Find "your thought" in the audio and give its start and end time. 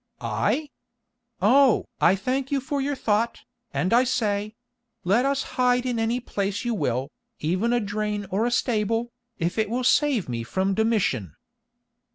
2.81-3.41